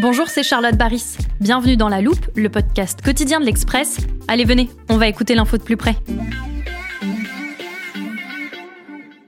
[0.00, 1.16] Bonjour, c'est Charlotte Baris.
[1.40, 3.96] Bienvenue dans La Loupe, le podcast quotidien de l'Express.
[4.28, 5.96] Allez, venez, on va écouter l'info de plus près.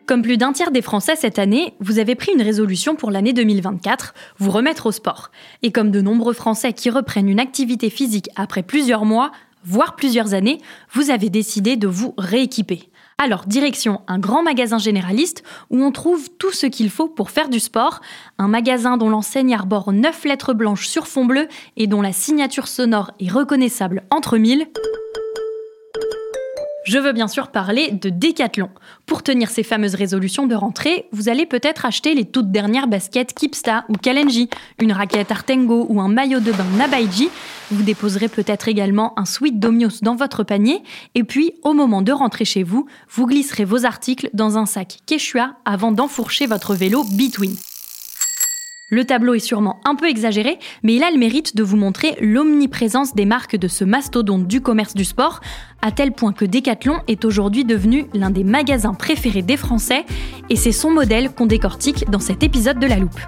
[0.06, 3.32] Comme plus d'un tiers des Français cette année, vous avez pris une résolution pour l'année
[3.32, 5.32] 2024, vous remettre au sport.
[5.64, 9.32] Et comme de nombreux Français qui reprennent une activité physique après plusieurs mois,
[9.64, 10.60] voire plusieurs années,
[10.92, 12.90] vous avez décidé de vous rééquiper.
[13.22, 17.50] Alors, direction un grand magasin généraliste où on trouve tout ce qu'il faut pour faire
[17.50, 18.00] du sport.
[18.38, 21.46] Un magasin dont l'enseigne arbore 9 lettres blanches sur fond bleu
[21.76, 24.68] et dont la signature sonore est reconnaissable entre mille.
[26.84, 28.70] Je veux bien sûr parler de Decathlon.
[29.04, 33.34] Pour tenir ces fameuses résolutions de rentrée, vous allez peut-être acheter les toutes dernières baskets
[33.34, 37.28] Kipsta ou Kalenji, une raquette Artengo ou un maillot de bain Nabaiji.
[37.70, 40.82] Vous déposerez peut-être également un sweat Domios dans votre panier.
[41.14, 44.98] Et puis, au moment de rentrer chez vous, vous glisserez vos articles dans un sac
[45.06, 47.54] Quechua avant d'enfourcher votre vélo Between.
[48.90, 52.16] Le tableau est sûrement un peu exagéré, mais il a le mérite de vous montrer
[52.20, 55.40] l'omniprésence des marques de ce mastodonte du commerce du sport,
[55.80, 60.04] à tel point que Decathlon est aujourd'hui devenu l'un des magasins préférés des Français,
[60.48, 63.20] et c'est son modèle qu'on décortique dans cet épisode de La Loupe.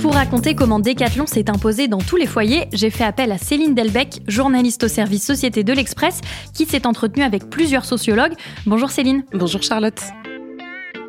[0.00, 3.74] Pour raconter comment Decathlon s'est imposé dans tous les foyers, j'ai fait appel à Céline
[3.74, 6.20] Delbecq, journaliste au service Société de l'Express,
[6.52, 8.34] qui s'est entretenue avec plusieurs sociologues.
[8.66, 9.22] Bonjour Céline.
[9.32, 10.00] Bonjour Charlotte.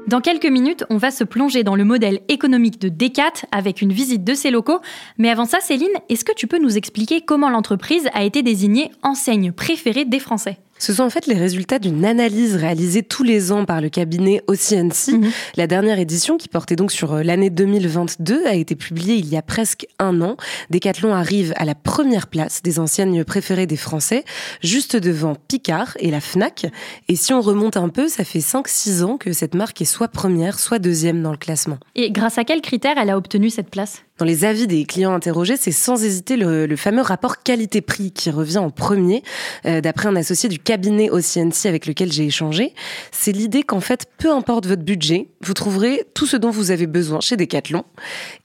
[0.09, 3.94] Dans quelques minutes, on va se plonger dans le modèle économique de Decat avec une
[3.94, 4.80] visite de ses locaux.
[5.20, 8.90] Mais avant ça, Céline, est-ce que tu peux nous expliquer comment l'entreprise a été désignée
[9.03, 10.58] enseigne préférée des Français?
[10.79, 14.41] Ce sont en fait les résultats d'une analyse réalisée tous les ans par le cabinet
[14.47, 15.09] OCNC.
[15.13, 15.31] Mhm.
[15.56, 19.38] La dernière édition, qui portait donc sur euh, l'année 2022, a été publiée il y
[19.38, 20.38] a presque un an.
[20.69, 24.23] Decathlon arrive à la première place des enseignes préférées des Français,
[24.63, 26.66] juste devant Picard et la Fnac.
[27.07, 30.07] Et si on remonte un peu, ça fait 5-6 ans que cette marque est soit
[30.07, 31.78] première, soit deuxième dans le classement.
[31.96, 34.03] Et grâce à quels critères elle a obtenu cette place?
[34.19, 38.57] Dans les avis des clients interrogés, c'est sans hésiter le, fameux rapport qualité-prix qui revient
[38.57, 39.23] en premier,
[39.66, 42.75] euh, d'après un associé du cabinet OCNC avec lequel j'ai échangé.
[43.12, 46.85] C'est l'idée qu'en fait, peu importe votre budget, vous trouverez tout ce dont vous avez
[46.85, 47.85] besoin chez Decathlon,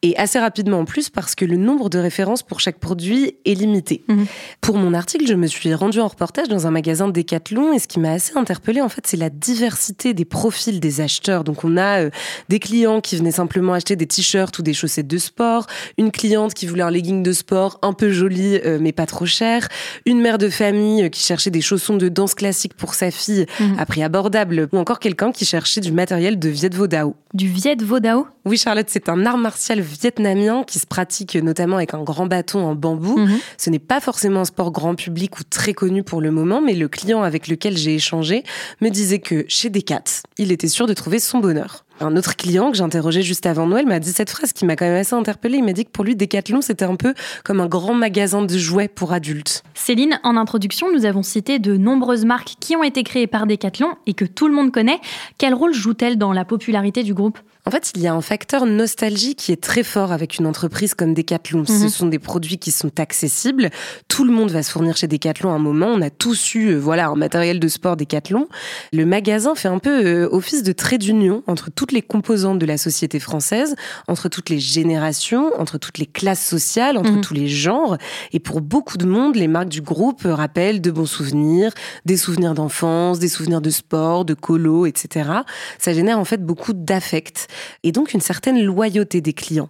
[0.01, 3.53] et assez rapidement en plus parce que le nombre de références pour chaque produit est
[3.53, 4.05] limité.
[4.09, 4.25] Mhm.
[4.63, 7.89] Pour mon article, je me suis rendue en reportage dans un magasin Decathlon, et ce
[7.89, 11.45] qui m'a assez interpellée, en fait, c'est la diversité des profils des acheteurs.
[11.45, 12.11] Donc on a euh,
[12.49, 15.67] des clients qui venaient simplement acheter des t-shirts ou des chaussettes de sport,
[15.99, 19.27] une cliente qui voulait un legging de sport un peu joli euh, mais pas trop
[19.27, 19.69] cher,
[20.07, 23.47] une mère de famille euh, qui cherchait des chaussons de danse classique pour sa fille
[23.61, 23.79] mhm.
[23.79, 27.17] à prix abordable, ou encore quelqu'un qui cherchait du matériel de Viet Vo Dao.
[27.35, 28.27] Du Viet Vo Dao?
[28.45, 32.65] Oui Charlotte, c'est un art martial vietnamien qui se pratique notamment avec un grand bâton
[32.65, 33.19] en bambou.
[33.19, 33.39] Mhm.
[33.59, 36.75] Ce n'est pas forcément un sport grand public ou très connu pour le moment, mais
[36.75, 38.45] le client avec lequel j'ai échangé
[38.81, 40.05] me disait que chez Decat,
[40.39, 41.85] il était sûr de trouver son bonheur.
[42.01, 44.85] Un autre client que j'interrogeais juste avant Noël m'a dit cette phrase qui m'a quand
[44.85, 45.59] même assez interpellée.
[45.59, 48.59] Il m'a dit que pour lui, Decathlon, c'était un peu comme un grand magasin de
[48.59, 49.63] jouets pour adultes.
[49.75, 53.95] Céline, en introduction, nous avons cité de nombreuses marques qui ont été créées par Decathlon
[54.07, 55.01] et que tout le monde connaît.
[55.39, 57.39] Quel rôle joue-t-elle dans la popularité du groupe?
[57.67, 60.93] En fait, il y a un facteur nostalgie qui est très fort avec une entreprise
[60.93, 61.65] comme Decathlon.
[61.65, 61.89] Ce mhm.
[61.89, 63.71] sont des produits qui sont accessibles.
[64.07, 65.87] Tout le monde va se fournir chez Decathlon à un moment.
[65.87, 68.49] On a tous eu, euh, voilà, un matériel de sport Decathlon.
[68.93, 72.67] Le magasin fait un peu euh, office de trait d'union entre toutes les composantes de
[72.67, 73.77] la société française,
[74.09, 77.21] entre toutes les générations, entre toutes les classes sociales, entre mhm.
[77.23, 77.97] tous les genres.
[78.35, 81.73] Et pour beaucoup de monde, les marques du groupe rappellent de bons souvenirs,
[82.05, 85.31] des souvenirs d'enfance, des souvenirs de sport, de colo, etc.
[85.79, 87.49] Ça génère en fait beaucoup d'affect.
[87.83, 89.69] Et donc une certaine loyauté des clients.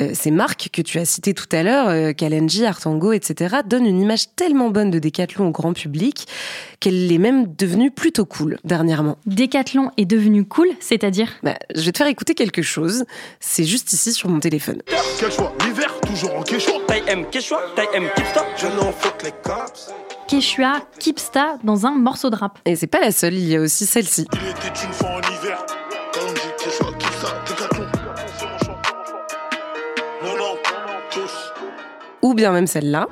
[0.00, 3.86] Euh, ces marques que tu as citées tout à l'heure, euh, Kalenji, Artango, etc., donnent
[3.86, 6.26] une image tellement bonne de Decathlon au grand public
[6.80, 9.18] qu'elle est même devenue plutôt cool dernièrement.
[9.26, 11.28] Decathlon est devenu cool, c'est-à-dire?
[11.42, 13.04] Bah, Je vais te faire écouter quelque chose.
[13.40, 14.82] C'est juste ici sur mon téléphone.
[15.18, 16.72] Quel choix L'hiver, toujours en quechua.
[16.86, 18.44] Taille M, quechua, taille M, kipsta.
[18.56, 19.90] Je n'en fais que les cops.
[20.28, 22.60] Quechua, Kipsta dans un morceau de rap.
[22.64, 24.26] Et c'est pas la seule, il y a aussi celle-ci.
[24.32, 25.20] Il était une fois en
[32.30, 33.08] Ou bien même celle-là.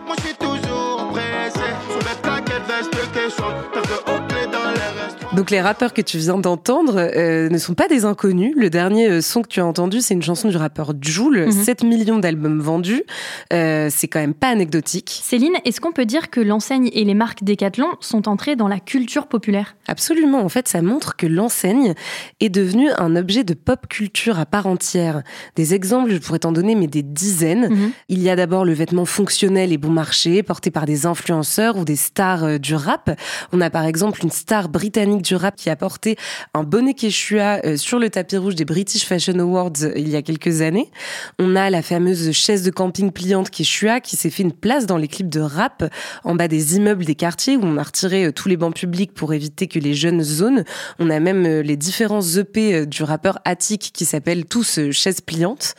[5.39, 8.53] Donc les rappeurs que tu viens d'entendre euh, ne sont pas des inconnus.
[8.57, 11.53] Le dernier euh, son que tu as entendu, c'est une chanson du rappeur Joule, Mhm.
[11.53, 13.05] 7 millions d'albums vendus.
[13.53, 15.21] Euh, c'est quand même pas anecdotique.
[15.23, 18.81] Céline, est-ce qu'on peut dire que l'enseigne et les marques Decathlon sont entrées dans la
[18.81, 19.77] culture populaire?
[19.87, 21.95] Absolument, en fait, ça montre que l'enseigne
[22.41, 25.23] est devenue un objet de pop culture à part entière.
[25.55, 27.69] Des exemples, je pourrais t'en donner, mais des dizaines.
[27.69, 27.91] Mhm.
[28.09, 31.85] Il y a d'abord le vêtement fonctionnel et bon marché, porté par des influenceurs ou
[31.85, 33.17] des stars du rap.
[33.53, 36.17] On a par exemple une star britannique du rap qui a porté
[36.55, 40.17] un bonnet Quechua euh, sur le tapis rouge des British Fashion Awards euh, il y
[40.17, 40.91] a quelques années.
[41.39, 44.97] On a la fameuse chaise de camping pliante Quechua qui s'est fait une place dans
[44.97, 45.85] les clips de rap
[46.25, 49.13] en bas des immeubles des quartiers où on a retiré euh, tous les bancs publics
[49.13, 50.65] pour éviter que les jeunes zonent.
[50.99, 55.75] On a même les différents EP du rappeur Attic qui s'appellent tous chaises pliantes.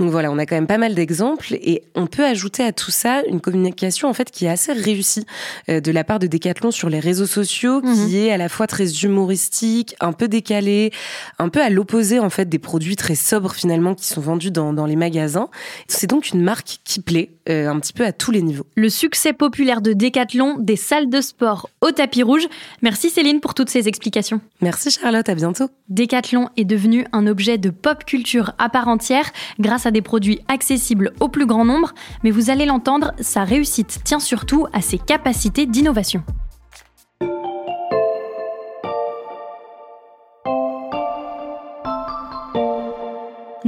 [0.00, 2.90] Donc voilà, on a quand même pas mal d'exemples et on peut ajouter à tout
[2.90, 5.24] ça une communication en fait qui est assez réussie
[5.68, 8.08] de la part de Decathlon sur les réseaux sociaux, Mhm.
[8.08, 10.92] qui est à la fois très humoristique, un peu décalé,
[11.38, 14.72] un peu à l'opposé en fait des produits très sobres finalement qui sont vendus dans,
[14.72, 15.48] dans les magasins.
[15.86, 18.66] C'est donc une marque qui plaît euh, un petit peu à tous les niveaux.
[18.74, 22.46] Le succès populaire de Decathlon, des salles de sport au tapis rouge.
[22.82, 24.40] Merci Céline pour toutes ces explications.
[24.60, 25.68] Merci Charlotte, à bientôt.
[25.88, 30.40] Decathlon est devenu un objet de pop culture à part entière grâce à des produits
[30.48, 34.98] accessibles au plus grand nombre, mais vous allez l'entendre, sa réussite tient surtout à ses
[34.98, 36.22] capacités d'innovation.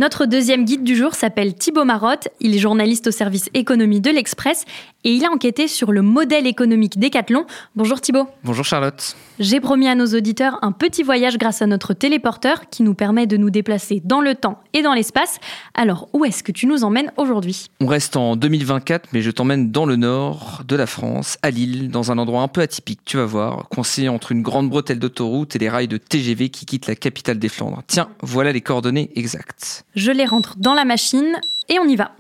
[0.01, 2.29] Notre deuxième guide du jour s'appelle Thibaut Marotte.
[2.41, 4.65] Il est journaliste au service économie de l'Express
[5.05, 7.45] et il a enquêté sur le modèle économique Decathlon.
[7.77, 8.27] Bonjour Thibaut.
[8.43, 9.15] Bonjour Charlotte.
[9.41, 13.27] J'ai promis à nos auditeurs un petit voyage grâce à notre téléporteur qui nous permet
[13.27, 15.39] de nous déplacer dans le temps et dans l'espace.
[15.73, 17.69] Alors, où est-ce que tu nous emmènes aujourd'hui?
[17.81, 21.91] On reste en 2024, mais je t'emmène dans le nord de la France, à Lille,
[21.91, 25.57] dans un endroit un peu atypique, tu vas voir, coincé entre une grande bretelle d'autoroute
[25.57, 27.83] et les rails de TGV qui quittent la capitale des Flandres.
[27.87, 29.87] Tiens, voilà les coordonnées exactes.
[29.95, 31.41] Je les rentre dans la machine
[31.71, 32.13] et on y va.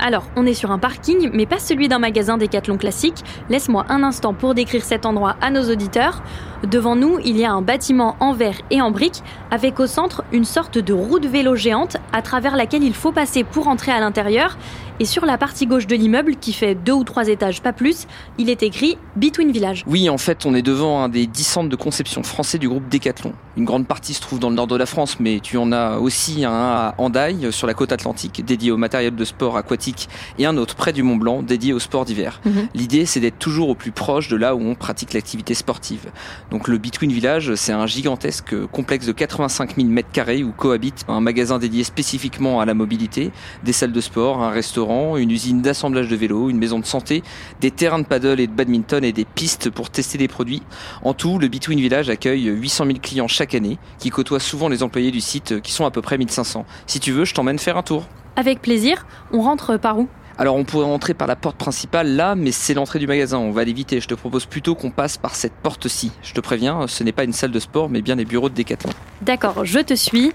[0.00, 3.24] Alors, on est sur un parking, mais pas celui d'un magasin Décathlon classique.
[3.50, 6.22] Laisse-moi un instant pour décrire cet endroit à nos auditeurs.
[6.62, 10.22] Devant nous, il y a un bâtiment en verre et en briques, avec au centre
[10.30, 13.90] une sorte de roue de vélo géante à travers laquelle il faut passer pour entrer
[13.90, 14.56] à l'intérieur.
[15.00, 18.08] Et sur la partie gauche de l'immeuble, qui fait deux ou trois étages, pas plus,
[18.36, 19.84] il est écrit Between Village.
[19.86, 22.88] Oui, en fait, on est devant un des 10 centres de conception français du groupe
[22.88, 23.32] Decathlon.
[23.56, 25.98] Une grande partie se trouve dans le nord de la France, mais tu en as
[25.98, 30.46] aussi un à Hendaye, sur la côte atlantique, dédié au matériel de sport aquatique, et
[30.46, 32.40] un autre près du Mont Blanc, dédié au sport d'hiver.
[32.44, 32.68] Mhm.
[32.74, 36.10] L'idée, c'est d'être toujours au plus proche de là où on pratique l'activité sportive.
[36.50, 41.04] Donc le Between Village, c'est un gigantesque complexe de 85 000 mètres carrés où cohabitent
[41.06, 43.30] un magasin dédié spécifiquement à la mobilité,
[43.62, 47.22] des salles de sport, un restaurant, une usine d'assemblage de vélos, une maison de santé,
[47.60, 50.62] des terrains de paddle et de badminton et des pistes pour tester des produits.
[51.02, 54.82] En tout, le Between Village accueille 800 000 clients chaque année qui côtoient souvent les
[54.82, 56.64] employés du site qui sont à peu près 1500.
[56.86, 58.06] Si tu veux, je t'emmène faire un tour.
[58.36, 60.08] Avec plaisir, on rentre par où?
[60.40, 63.50] Alors on pourrait entrer par la porte principale là, mais c'est l'entrée du magasin, on
[63.50, 64.00] va l'éviter.
[64.00, 66.12] Je te propose plutôt qu'on passe par cette porte-ci.
[66.22, 68.54] Je te préviens, ce n'est pas une salle de sport, mais bien les bureaux de
[68.54, 68.92] Decathlon.
[69.20, 70.32] D'accord, je te suis.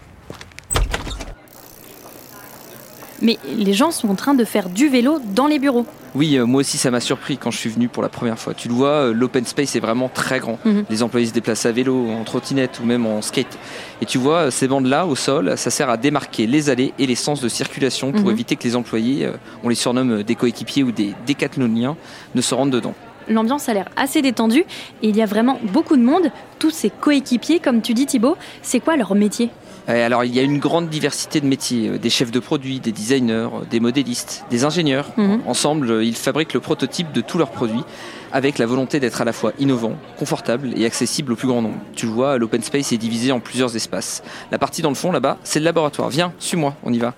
[3.24, 5.86] Mais les gens sont en train de faire du vélo dans les bureaux.
[6.14, 8.54] Oui, euh, moi aussi ça m'a surpris quand je suis venu pour la première fois.
[8.54, 10.60] Tu le vois, euh, l'open space est vraiment très grand.
[10.66, 10.84] Mhm.
[10.90, 13.58] Les employés se déplacent à vélo, en trottinette ou même en skate.
[14.02, 17.16] Et tu vois, ces bandes-là au sol, ça sert à démarquer les allées et les
[17.16, 18.32] sens de circulation pour Mhm.
[18.32, 19.32] éviter que les employés, euh,
[19.64, 21.96] on les surnomme des coéquipiers ou des décathloniens,
[22.36, 22.94] ne se rendent dedans.
[23.30, 24.66] L'ambiance a l'air assez détendue
[25.02, 26.30] et il y a vraiment beaucoup de monde.
[26.60, 29.50] Tous ces coéquipiers, comme tu dis Thibaut, c'est quoi leur métier?
[29.88, 32.92] Alors il y a une grande diversité de métiers, euh, des chefs de produits, des
[32.92, 35.10] designers, euh, des modélistes, des ingénieurs.
[35.18, 35.42] Mhm.
[35.46, 37.84] Ensemble, euh, ils fabriquent le prototype de tous leurs produits
[38.32, 41.78] avec la volonté d'être à la fois innovant, confortable et accessible au plus grand nombre.
[41.96, 44.24] Tu le vois, l'open space est divisé en plusieurs espaces.
[44.52, 46.10] La partie dans le fond là-bas, c'est le laboratoire.
[46.10, 47.14] Viens, suis-moi, on y va.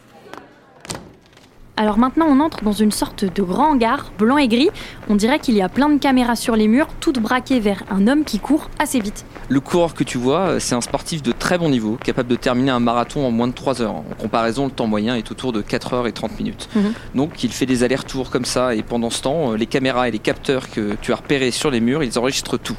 [1.78, 4.70] Alors maintenant, on entre dans une sorte de grand hangar, blanc et gris.
[5.10, 8.08] On dirait qu'il y a plein de caméras sur les murs, toutes braquées vers un
[8.08, 9.26] homme qui court assez vite.
[9.50, 12.72] Le coureur que tu vois, c'est un sportif de très bon niveau, capable de terminer
[12.72, 13.96] un marathon en moins de 3 heures.
[13.96, 16.70] En comparaison, le temps moyen est autour de 4 heures et 30 minutes.
[16.76, 16.94] Mhm.
[17.14, 20.20] Donc il fait des allers-retours comme ça, et pendant ce temps, les caméras et les
[20.20, 22.78] capteurs que tu as repérés sur les murs, ils enregistrent tout.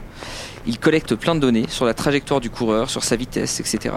[0.67, 3.95] Il collecte plein de données sur la trajectoire du coureur, sur sa vitesse, etc.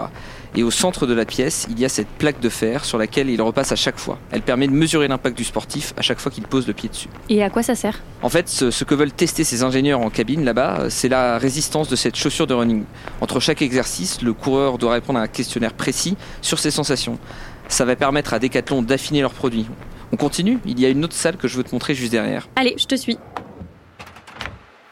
[0.56, 3.30] Et au centre de la pièce, il y a cette plaque de fer sur laquelle
[3.30, 4.18] il repasse à chaque fois.
[4.32, 7.08] Elle permet de mesurer l'impact du sportif à chaque fois qu'il pose le pied dessus.
[7.28, 8.00] Et à quoi ça sert?
[8.22, 11.88] En fait, ce, ce que veulent tester ces ingénieurs en cabine là-bas, c'est la résistance
[11.88, 12.84] de cette chaussure de running.
[13.20, 17.18] Entre chaque exercice, le coureur doit répondre à un questionnaire précis sur ses sensations.
[17.68, 19.66] Ça va permettre à Decathlon d'affiner leurs produits.
[20.12, 20.58] On continue?
[20.66, 22.48] Il y a une autre salle que je veux te montrer juste derrière.
[22.56, 23.16] Allez, je te suis.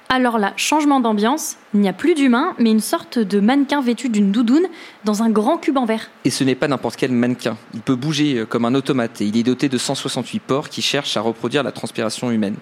[0.09, 4.09] Alors là, changement d'ambiance, il n'y a plus d'humain, mais une sorte de mannequin vêtu
[4.09, 4.67] d'une doudoune
[5.05, 6.11] dans un grand cube en verre.
[6.25, 7.57] Et ce n'est pas n'importe quel mannequin.
[7.75, 10.83] Il peut bouger euh, comme un automate et il est doté de 168 pores qui
[10.83, 12.57] cherchent à reproduire la transpiration humaine.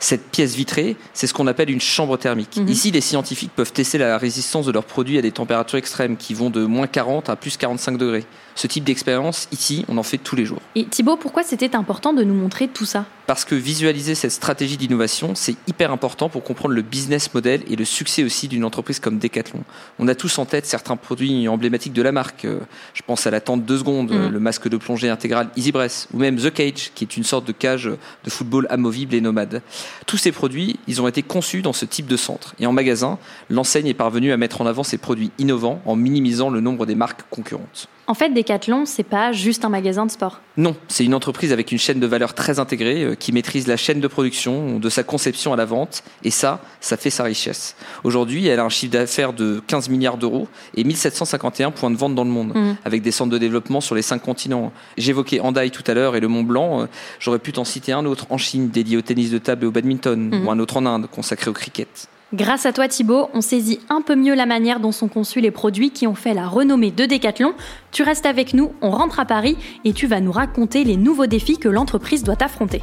[0.00, 2.56] Cette pièce vitrée, c'est ce qu'on appelle une chambre thermique.
[2.56, 2.68] Mhm.
[2.68, 6.34] Ici, les scientifiques peuvent tester la résistance de leurs produits à des températures extrêmes qui
[6.34, 8.24] vont de moins 40 à plus 45 degrés.
[8.54, 10.60] Ce type d'expérience, ici, on en fait tous les jours.
[10.74, 13.04] Et Thibaut, pourquoi c'était important de nous montrer tout ça?
[13.26, 17.76] Parce que visualiser cette stratégie d'innovation, c'est hyper important pour comprendre le business model et
[17.76, 19.60] le succès aussi d'une entreprise comme Decathlon.
[19.98, 22.44] On a tous en tête certains produits emblématiques de la marque.
[22.44, 22.60] Euh,
[22.94, 24.28] Je pense à la tente 2 secondes, Mhm.
[24.32, 27.52] le masque de plongée intégral EasyBress, ou même The Cage, qui est une sorte de
[27.52, 27.84] cage
[28.24, 29.62] de football amovible et nomade.
[30.06, 32.54] Tous ces produits, ils ont été conçus dans ce type de centre.
[32.58, 33.18] Et en magasin,
[33.50, 36.94] l'enseigne est parvenue à mettre en avant ces produits innovants en minimisant le nombre des
[36.94, 37.88] marques concurrentes.
[38.08, 40.40] En fait, Decathlon, c'est pas juste un magasin de sport.
[40.56, 43.76] Non, c'est une entreprise avec une chaîne de valeur très intégrée euh, qui maîtrise la
[43.76, 47.74] chaîne de production, de sa conception à la vente, et ça, ça fait sa richesse.
[48.04, 50.46] Aujourd'hui, elle a un chiffre d'affaires de 15 milliards d'euros
[50.76, 52.76] et 1751 points de vente dans le monde, Mhm.
[52.84, 54.72] avec des centres de développement sur les cinq continents.
[54.96, 56.86] J'évoquais Andai tout à l'heure et le Mont Blanc, euh,
[57.18, 59.72] j'aurais pu t'en citer un autre en Chine dédié au tennis de table et au
[59.72, 60.46] badminton, Mhm.
[60.46, 62.06] ou un autre en Inde consacré au cricket.
[62.34, 65.52] Grâce à toi Thibaut, on saisit un peu mieux la manière dont sont conçus les
[65.52, 67.54] produits qui ont fait la renommée de Decathlon.
[67.92, 71.26] Tu restes avec nous, on rentre à Paris et tu vas nous raconter les nouveaux
[71.26, 72.82] défis que l'entreprise doit affronter.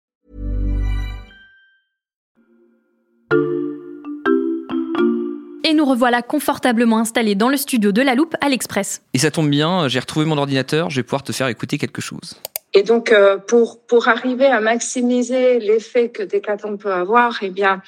[5.71, 9.03] Et nous revoilà confortablement installés dans le studio de la Loupe à l'Express.
[9.13, 12.01] Et ça tombe bien, j'ai retrouvé mon ordinateur, je vais pouvoir te faire écouter quelque
[12.01, 12.35] chose.
[12.73, 17.81] Et donc, euh, pour, pour arriver à maximiser l'effet que Decathlon peut avoir, eh bien,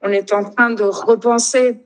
[0.00, 1.80] on est en train de repenser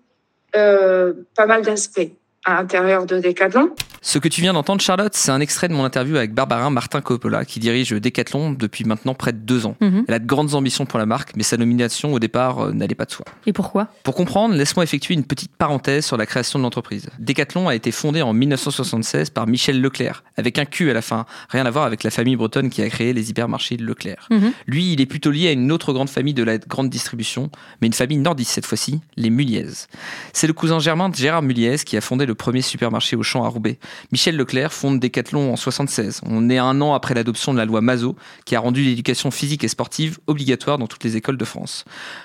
[0.54, 2.10] euh, pas mal d'aspects
[2.48, 3.70] à l'intérieur de Decathlon.
[4.00, 7.00] Ce que tu viens d'entendre, Charlotte, c'est un extrait de mon interview avec Barbarin Martin
[7.00, 9.76] Coppola, qui dirige Decathlon depuis maintenant près de deux ans.
[9.80, 10.04] Mhm.
[10.08, 12.94] Elle a de grandes ambitions pour la marque, mais sa nomination au départ euh, n'allait
[12.94, 13.26] pas de soi.
[13.44, 13.88] Et pourquoi?
[14.04, 17.10] Pour comprendre, laisse-moi effectuer une petite parenthèse sur la création de l'entreprise.
[17.18, 21.26] Decathlon a été fondé en 1976 par Michel Leclerc, avec un Q à la fin,
[21.50, 24.28] rien à voir avec la famille bretonne qui a créé les hypermarchés Leclerc.
[24.30, 24.52] Mhm.
[24.66, 27.50] Lui, il est plutôt lié à une autre grande famille de la grande distribution,
[27.82, 29.66] mais une famille nordiste cette fois-ci, les Muliez.
[30.32, 33.44] C'est le cousin germain de Gérard Muliez qui a fondé le premier supermarché au champ
[33.44, 33.78] à Roubaix.
[34.12, 36.22] Michel Leclerc fonde Decathlon en 76.
[36.24, 38.16] On est un an après l'adoption de la loi Mazot,
[38.46, 41.84] qui a rendu l'éducation physique et sportive obligatoire dans toutes les écoles de France.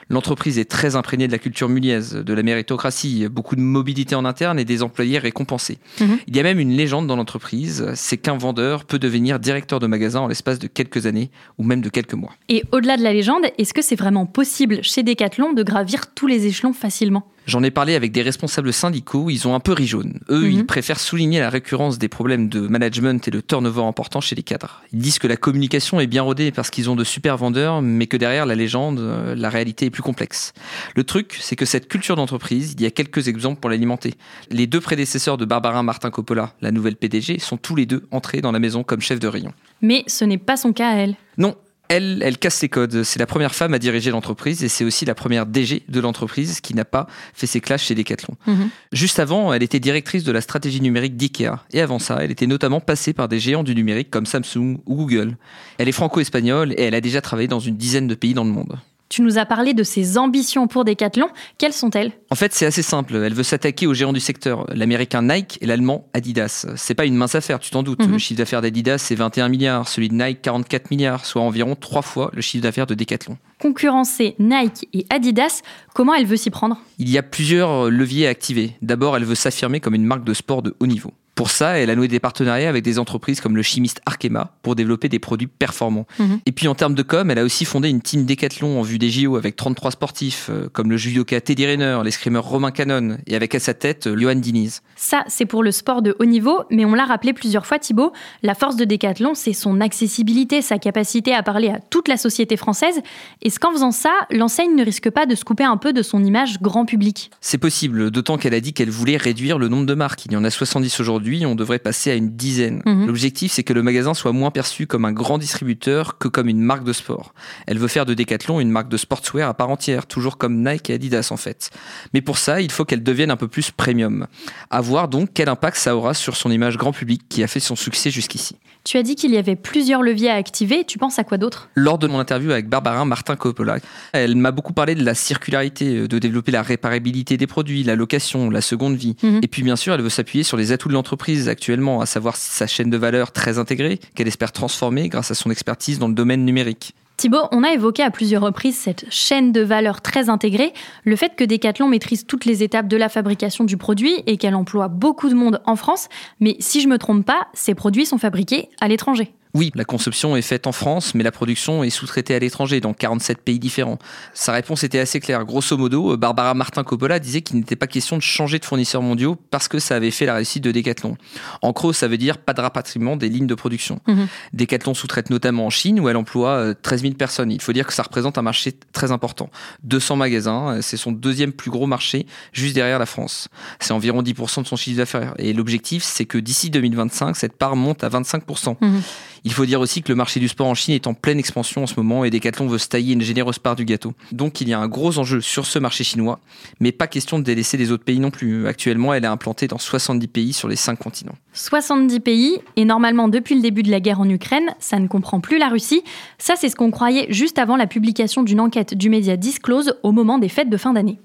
[0.10, 4.24] L'entreprise est très imprégnée de la culture muliaise, de la méritocratie, beaucoup de mobilité en
[4.24, 5.79] interne et des employés récompensés.
[6.00, 6.20] Mhm.
[6.27, 9.88] Il y a même une légende dans l'entreprise, c'est qu'un vendeur peut devenir directeur de
[9.88, 12.34] magasin en l'espace de quelques années ou même de quelques mois.
[12.50, 16.27] Et au-delà de la légende, est-ce que c'est vraiment possible chez Decathlon de gravir tous
[16.27, 17.27] les échelons facilement?
[17.45, 20.19] J'en ai parlé avec des responsables syndicaux, ils ont un peu ri jaune.
[20.29, 20.51] Eux, Mhm.
[20.51, 24.43] ils préfèrent souligner la récurrence des problèmes de management et de turnover important chez les
[24.43, 24.81] cadres.
[24.93, 28.07] Ils disent que la communication est bien rodée parce qu'ils ont de super vendeurs, mais
[28.07, 30.53] que derrière la légende, euh, la réalité est plus complexe.
[30.95, 34.13] Le truc, c'est que cette culture d'entreprise, il y a quelques exemples pour l'alimenter.
[34.50, 38.41] Les deux prédécesseurs de Barbarin Martin Coppola, la nouvelle PDG, sont tous les deux entrés
[38.41, 39.53] dans la maison comme chef de rayon.
[39.81, 41.15] Mais ce n'est pas son cas à elle.
[41.38, 41.55] Non,
[41.93, 43.03] elle, elle casse les codes.
[43.03, 46.59] C'est la première femme à diriger l'entreprise et c'est aussi la première DG de l'entreprise
[46.59, 48.35] qui n'a pas fait ses clashes chez Decathlon.
[48.47, 48.69] Mhm.
[48.91, 51.63] Juste avant, elle était directrice de la stratégie numérique d'IKEA.
[51.71, 54.95] Et avant ça, elle était notamment passée par des géants du numérique comme Samsung ou
[54.95, 55.38] Google.
[55.77, 58.51] Elle est franco-espagnole et elle a déjà travaillé dans une dizaine de pays dans le
[58.51, 58.77] monde.
[59.13, 61.27] Tu nous as parlé de ses ambitions pour Decathlon.
[61.60, 62.13] Quelles sont-elles?
[62.32, 63.15] En fait, c'est assez simple.
[63.15, 66.65] Elle veut s'attaquer aux géants du secteur, l'américain Nike et l'allemand Adidas.
[66.77, 68.01] C'est pas une mince affaire, tu t'en doutes.
[68.01, 68.13] Mhm.
[68.13, 72.01] Le chiffre d'affaires d'Adidas, c'est 21 milliards, celui de Nike, 44 milliards, soit environ trois
[72.01, 73.38] fois le chiffre d'affaires de Decathlon.
[73.60, 75.62] Concurrencer Nike et Adidas,
[75.93, 76.79] comment elle veut s'y prendre?
[76.98, 78.72] Il y a plusieurs leviers à activer.
[78.82, 81.12] D'abord, elle veut s'affirmer comme une marque de sport de haut niveau.
[81.36, 84.75] Pour ça, elle a noué des partenariats avec des entreprises comme le chimiste Arkema pour
[84.75, 86.06] développer des produits performants.
[86.20, 86.40] Mhm.
[86.46, 89.00] Et puis en termes de com, elle a aussi fondé une team Decathlon en vue
[89.00, 93.36] des JO avec 33 sportifs, euh, comme le judoka Teddy Rayner, l'escrimeur Romain Cannon, et
[93.36, 94.82] avec à sa tête euh, Johan Diniz.
[94.96, 98.13] Ça, c'est pour le sport de haut niveau, mais on l'a rappelé plusieurs fois, Thibaut,
[98.44, 102.58] la force de Decathlon, c'est son accessibilité, sa capacité à parler à toute la société
[102.58, 103.02] française.
[103.42, 106.24] Est-ce qu'en faisant ça, l'enseigne ne risque pas de se couper un peu de son
[106.24, 107.32] image grand public?
[107.42, 110.25] C'est possible, d'autant qu'elle a dit qu'elle voulait réduire le nombre de marques.
[110.25, 112.82] Il y en a 70 aujourd'hui, on devrait passer à une dizaine.
[112.86, 113.08] Mhm.
[113.08, 116.62] L'objectif, c'est que le magasin soit moins perçu comme un grand distributeur que comme une
[116.62, 117.34] marque de sport.
[117.68, 120.89] Elle veut faire de Decathlon une marque de sportswear à part entière, toujours comme Nike
[120.89, 121.70] et Adidas en fait.
[122.13, 124.27] Mais pour ça, il faut qu'elle devienne un peu plus premium.
[124.70, 127.60] À voir donc quel impact ça aura sur son image grand public qui a fait
[127.60, 128.56] son succès jusqu'ici.
[128.84, 131.70] Tu as dit qu'il y avait plusieurs leviers à activer, tu penses à quoi d'autre?
[131.74, 133.78] Lors de mon interview avec Barbara Martin Coppola,
[134.12, 137.96] elle m'a beaucoup parlé de la circularité, euh, de développer la réparabilité des produits, la
[137.96, 139.16] location, la seconde vie.
[139.24, 139.40] Mhm.
[139.42, 142.36] Et puis bien sûr, elle veut s'appuyer sur les atouts de l'entreprise actuellement, à savoir
[142.36, 146.13] sa chaîne de valeur très intégrée, qu'elle espère transformer grâce à son expertise dans le
[146.13, 146.94] domaine numérique.
[147.17, 151.36] Thibaut, on a évoqué à plusieurs reprises cette chaîne de valeur très intégrée, le fait
[151.36, 155.29] que Decathlon maîtrise toutes les étapes de la fabrication du produit et qu'elle emploie beaucoup
[155.29, 158.88] de monde en France, mais si je me trompe pas, ces produits sont fabriqués à
[158.88, 159.34] l'étranger.
[159.55, 162.93] Oui, la conception est faite en France, mais la production est sous-traitée à l'étranger, dans
[162.93, 164.00] 47 pays différents.
[164.33, 165.45] Sa réponse était assez claire.
[165.45, 169.36] Grosso modo, Barbara Martin Coppola disait qu'il n'était pas question de changer de fournisseurs mondiaux
[169.51, 171.17] parce que ça avait fait la réussite de Decathlon.
[171.62, 174.00] En gros, ça veut dire pas de rapatriement des lignes de production.
[174.07, 174.27] Mhm.
[174.53, 177.51] Decathlon sous-traite notamment en Chine, où elle emploie euh, 13 000 personnes.
[177.51, 179.51] Il faut dire que ça représente un marché très important.
[179.83, 183.50] 200 magasins, euh, c'est son deuxième plus gros marché, juste derrière la France.
[183.79, 185.36] C'est environ 10% de son chiffre d'affaires.
[185.38, 188.77] Et l'objectif, c'est que d'ici 2025, cette part monte à 25%.
[188.81, 189.01] Mhm.
[189.45, 191.83] Il faut dire aussi que le marché du sport en Chine est en pleine expansion
[191.83, 194.13] en ce moment et Decathlon veut se tailler une généreuse part du gâteau.
[194.31, 196.39] Donc il y a un gros enjeu sur ce marché chinois,
[196.79, 198.67] mais pas question de délaisser les autres pays non plus.
[198.67, 201.35] Actuellement, elle est implantée dans 70 pays sur les 5 continents.
[201.53, 205.41] 70 pays, et normalement depuis le début de la guerre en Ukraine, ça ne comprend
[205.41, 206.03] plus la Russie.
[206.38, 210.12] Ça, c'est ce qu'on croyait juste avant la publication d'une enquête du média Disclose au
[210.12, 211.19] moment des fêtes de fin d'année.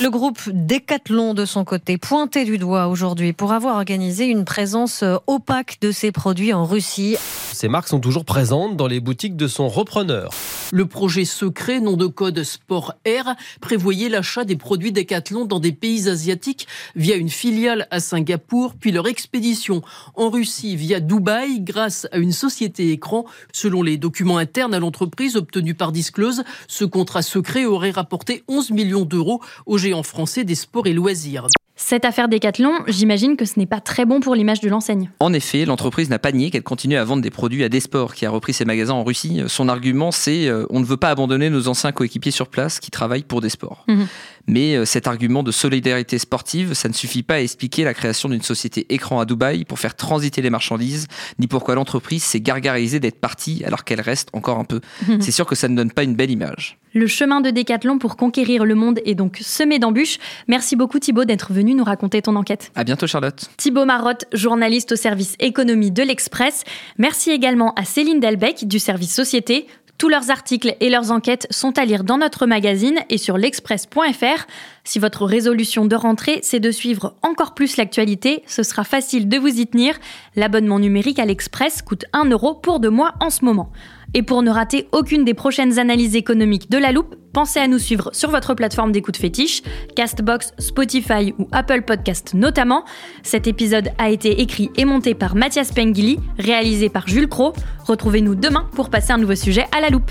[0.00, 5.04] Le groupe Decathlon, de son côté, pointé du doigt aujourd'hui pour avoir organisé une présence
[5.04, 7.16] euh, opaque de ses produits en Russie.
[7.52, 10.30] Ces marques sont toujours présentes dans les boutiques de son repreneur.
[10.72, 15.70] Le projet secret, nom de code Sport Air, prévoyait l'achat des produits Decathlon dans des
[15.70, 19.82] pays asiatiques via une filiale à Singapour, puis leur expédition
[20.16, 23.24] en Russie via Dubaï grâce à une société écran.
[23.52, 28.72] Selon les documents internes à l'entreprise obtenus par Disclose, ce contrat secret aurait rapporté 11
[28.72, 31.46] millions d'euros au géant français des sports et loisirs.
[31.76, 35.10] Cette affaire Decathlon, j'imagine que ce n'est pas très bon pour l'image de l'enseigne.
[35.20, 38.24] En effet, l'entreprise n'a pas nié qu'elle continue à vendre des produits à Desport, qui
[38.24, 39.42] a repris ses magasins en Russie.
[39.48, 42.90] Son argument, c'est euh, on ne veut pas abandonner nos anciens coéquipiers sur place qui
[42.90, 43.84] travaillent pour Desport.
[43.88, 44.06] Mhm.
[44.46, 48.28] Mais euh, cet argument de solidarité sportive, ça ne suffit pas à expliquer la création
[48.28, 51.06] d'une société écran à Dubaï pour faire transiter les marchandises,
[51.38, 54.80] ni pourquoi l'entreprise s'est gargarisée d'être partie alors qu'elle reste encore un peu.
[55.20, 56.78] C'est sûr que ça ne donne pas une belle image.
[56.94, 60.18] Le chemin de Decathlon pour conquérir le monde est donc semé d'embûches.
[60.46, 62.70] Merci beaucoup Thibaut d'être venu nous raconter ton enquête.
[62.76, 63.50] À bientôt Charlotte.
[63.56, 66.62] Thibaut Marotte, journaliste au service économie de l'Express.
[66.96, 69.66] Merci également à Céline Delbecq du service société.
[69.96, 74.46] Tous leurs articles et leurs enquêtes sont à lire dans notre magazine et sur l'express.fr.
[74.82, 79.38] Si votre résolution de rentrée, c'est de suivre encore plus l'actualité, ce sera facile de
[79.38, 79.94] vous y tenir.
[80.34, 83.70] L'abonnement numérique à l'Express coûte 1 euro pour deux mois en ce moment.
[84.14, 87.78] Et pour ne rater aucune des prochaines analyses économiques de la loupe, pensez à nous
[87.78, 89.62] suivre sur votre plateforme d'écoute fétiche,
[89.94, 92.84] Castbox, Spotify ou Apple Podcast notamment.
[93.22, 97.52] Cet épisode a été écrit et monté par Mathias Pengili, réalisé par Jules Cro.
[97.84, 100.10] Retrouvez-nous demain pour passer un nouveau sujet à la loupe.